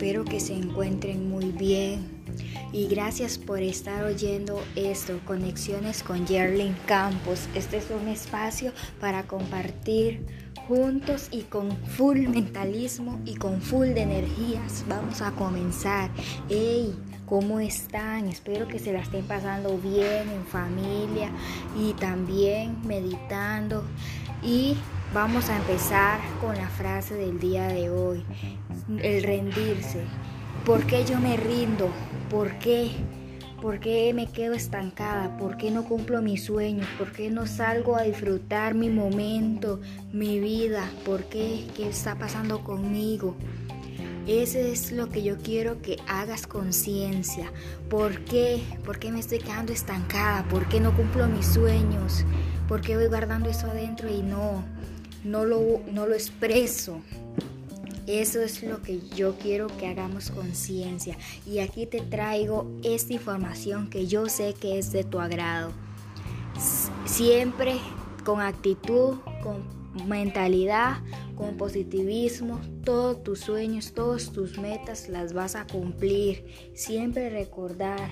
que 0.00 0.40
se 0.40 0.54
encuentren 0.54 1.28
muy 1.28 1.52
bien. 1.52 2.08
Y 2.72 2.88
gracias 2.88 3.36
por 3.36 3.60
estar 3.60 4.02
oyendo 4.04 4.62
esto, 4.74 5.20
Conexiones 5.26 6.02
con 6.02 6.26
Yerlin 6.26 6.74
Campos. 6.86 7.48
Este 7.54 7.76
es 7.76 7.90
un 7.90 8.08
espacio 8.08 8.72
para 8.98 9.24
compartir 9.24 10.24
juntos 10.66 11.28
y 11.30 11.42
con 11.42 11.70
full 11.84 12.28
mentalismo 12.28 13.20
y 13.26 13.34
con 13.34 13.60
full 13.60 13.88
de 13.88 14.00
energías. 14.00 14.86
Vamos 14.88 15.20
a 15.20 15.32
comenzar. 15.32 16.08
¡Hey! 16.48 16.94
¿Cómo 17.26 17.60
están? 17.60 18.26
Espero 18.26 18.68
que 18.68 18.78
se 18.78 18.94
la 18.94 19.00
estén 19.00 19.26
pasando 19.26 19.76
bien 19.76 20.30
en 20.30 20.46
familia 20.46 21.30
y 21.78 21.92
también 21.92 22.78
meditando. 22.86 23.84
Y 24.42 24.76
vamos 25.12 25.50
a 25.50 25.56
empezar 25.56 26.20
con 26.40 26.56
la 26.56 26.68
frase 26.68 27.14
del 27.14 27.40
día 27.40 27.66
de 27.66 27.90
hoy, 27.90 28.24
el 29.02 29.22
rendirse. 29.24 30.04
¿Por 30.64 30.86
qué 30.86 31.04
yo 31.04 31.18
me 31.18 31.36
rindo? 31.36 31.90
¿Por 32.30 32.58
qué? 32.58 32.90
¿Por 33.60 33.80
qué 33.80 34.12
me 34.14 34.30
quedo 34.30 34.54
estancada? 34.54 35.36
¿Por 35.36 35.56
qué 35.56 35.70
no 35.70 35.84
cumplo 35.84 36.22
mis 36.22 36.44
sueños? 36.44 36.86
¿Por 36.96 37.12
qué 37.12 37.28
no 37.28 37.46
salgo 37.46 37.96
a 37.96 38.02
disfrutar 38.02 38.74
mi 38.74 38.88
momento, 38.88 39.80
mi 40.12 40.38
vida? 40.38 40.88
¿Por 41.04 41.24
qué? 41.24 41.66
¿Qué 41.76 41.88
está 41.88 42.16
pasando 42.16 42.62
conmigo? 42.62 43.34
Ese 44.26 44.70
es 44.70 44.92
lo 44.92 45.08
que 45.08 45.22
yo 45.22 45.38
quiero 45.38 45.82
que 45.82 45.96
hagas 46.06 46.46
conciencia. 46.46 47.52
¿Por 47.88 48.24
qué? 48.24 48.62
¿Por 48.84 48.98
qué 48.98 49.10
me 49.10 49.18
estoy 49.18 49.38
quedando 49.38 49.72
estancada? 49.72 50.44
¿Por 50.44 50.68
qué 50.68 50.78
no 50.80 50.94
cumplo 50.94 51.26
mis 51.26 51.46
sueños? 51.46 52.24
¿Por 52.68 52.80
qué 52.80 52.96
voy 52.96 53.08
guardando 53.08 53.50
eso 53.50 53.66
adentro 53.66 54.08
y 54.08 54.22
no, 54.22 54.62
no 55.24 55.44
lo, 55.44 55.80
no 55.92 56.06
lo 56.06 56.14
expreso? 56.14 57.00
Eso 58.06 58.42
es 58.42 58.62
lo 58.62 58.82
que 58.82 59.00
yo 59.14 59.36
quiero 59.36 59.68
que 59.68 59.86
hagamos 59.86 60.30
conciencia. 60.30 61.16
Y 61.46 61.60
aquí 61.60 61.86
te 61.86 62.00
traigo 62.00 62.66
esta 62.82 63.12
información 63.12 63.88
que 63.88 64.06
yo 64.06 64.28
sé 64.28 64.54
que 64.54 64.78
es 64.78 64.90
de 64.90 65.04
tu 65.04 65.20
agrado. 65.20 65.70
Siempre 67.04 67.76
con 68.24 68.40
actitud, 68.40 69.18
con 69.42 69.62
mentalidad, 70.08 70.98
con 71.36 71.56
positivismo, 71.56 72.60
todos 72.84 73.22
tus 73.22 73.40
sueños, 73.40 73.92
todas 73.92 74.32
tus 74.32 74.58
metas 74.58 75.08
las 75.08 75.32
vas 75.32 75.54
a 75.54 75.66
cumplir. 75.66 76.44
Siempre 76.74 77.30
recordar 77.30 78.10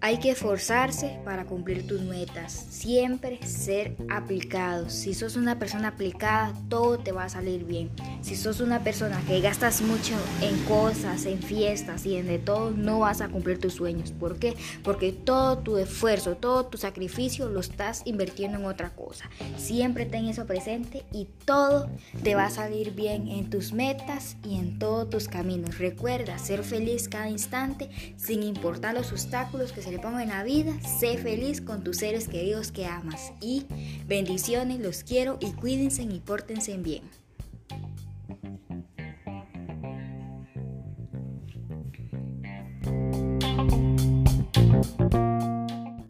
hay 0.00 0.18
que 0.18 0.30
esforzarse 0.30 1.18
para 1.24 1.44
cumplir 1.44 1.86
tus 1.86 2.02
metas, 2.02 2.52
siempre 2.52 3.38
ser 3.46 3.96
aplicado. 4.08 4.90
Si 4.90 5.14
sos 5.14 5.36
una 5.36 5.58
persona 5.58 5.88
aplicada, 5.88 6.52
todo 6.68 6.98
te 6.98 7.12
va 7.12 7.24
a 7.24 7.28
salir 7.28 7.64
bien. 7.64 7.90
Si 8.20 8.36
sos 8.36 8.60
una 8.60 8.82
persona 8.82 9.20
que 9.26 9.40
gastas 9.40 9.80
mucho 9.82 10.14
en 10.42 10.58
cosas, 10.64 11.26
en 11.26 11.42
fiestas 11.42 12.06
y 12.06 12.16
en 12.16 12.26
de 12.26 12.38
todo, 12.38 12.70
no 12.70 13.00
vas 13.00 13.20
a 13.20 13.28
cumplir 13.28 13.58
tus 13.58 13.74
sueños. 13.74 14.12
¿Por 14.12 14.38
qué? 14.38 14.54
Porque 14.82 15.12
todo 15.12 15.58
tu 15.58 15.78
esfuerzo, 15.78 16.36
todo 16.36 16.66
tu 16.66 16.78
sacrificio 16.78 17.48
lo 17.48 17.60
estás 17.60 18.02
invirtiendo 18.04 18.58
en 18.58 18.64
otra 18.64 18.90
cosa. 18.90 19.30
Siempre 19.56 20.06
ten 20.06 20.26
eso 20.26 20.46
presente 20.46 21.04
y 21.12 21.28
todo 21.44 21.88
te 22.22 22.34
va 22.34 22.46
a 22.46 22.50
salir 22.50 22.92
bien 22.92 23.28
en 23.28 23.50
tus 23.50 23.72
metas 23.72 24.36
y 24.44 24.56
en 24.56 24.78
todos 24.78 25.10
tus 25.10 25.28
caminos. 25.28 25.78
Recuerda 25.78 26.38
ser 26.38 26.62
feliz 26.62 27.08
cada 27.08 27.28
instante 27.28 27.88
sin 28.16 28.42
importar 28.42 28.94
los 28.94 29.12
obstáculos 29.12 29.72
que 29.72 29.82
se 29.86 29.92
le 29.92 30.00
pongan 30.00 30.22
en 30.22 30.28
la 30.30 30.42
vida. 30.42 30.72
Sé 30.82 31.16
feliz 31.16 31.60
con 31.60 31.84
tus 31.84 31.98
seres 31.98 32.26
queridos 32.26 32.72
que 32.72 32.86
amas. 32.86 33.32
Y 33.40 33.66
bendiciones, 34.08 34.80
los 34.80 35.04
quiero 35.04 35.38
y 35.40 35.52
cuídense 35.52 36.02
y 36.02 36.18
pórtense 36.18 36.76
bien. 36.76 37.04